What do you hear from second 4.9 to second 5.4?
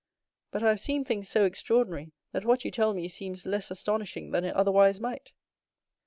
might."